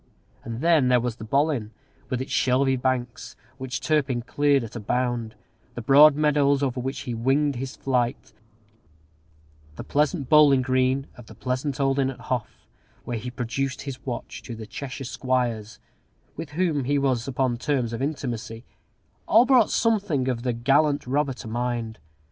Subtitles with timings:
[0.43, 1.69] And then there was the Bollin,
[2.09, 5.35] with its shelvy banks, which Turpin cleared at a bound;
[5.75, 8.33] the broad meadows over which he winged his flight;
[9.75, 12.65] the pleasant bowling green of the pleasant old inn at Hough,
[13.03, 15.77] where he produced his watch to the Cheshire squires,
[16.35, 18.65] with whom he was upon terms of intimacy;
[19.27, 21.99] all brought something of the gallant robber to mind.